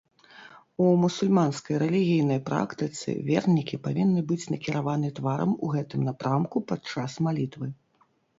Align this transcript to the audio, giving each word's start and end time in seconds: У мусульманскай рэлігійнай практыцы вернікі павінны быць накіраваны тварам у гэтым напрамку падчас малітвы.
У 0.83 0.93
мусульманскай 1.01 1.75
рэлігійнай 1.83 2.39
практыцы 2.47 3.09
вернікі 3.27 3.79
павінны 3.85 4.25
быць 4.33 4.49
накіраваны 4.55 5.13
тварам 5.21 5.51
у 5.69 5.71
гэтым 5.77 6.01
напрамку 6.09 6.57
падчас 6.75 7.11
малітвы. 7.29 7.67